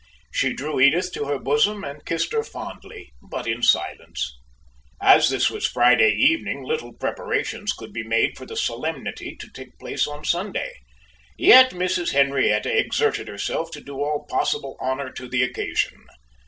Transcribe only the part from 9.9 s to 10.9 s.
on Sunday.